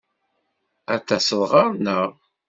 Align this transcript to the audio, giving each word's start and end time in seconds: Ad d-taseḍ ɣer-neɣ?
Ad 0.93 0.99
d-taseḍ 1.03 1.41
ɣer-neɣ? 1.51 2.09